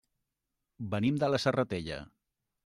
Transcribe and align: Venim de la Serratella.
Venim 0.93 1.19
de 1.25 1.29
la 1.33 1.41
Serratella. 1.45 2.01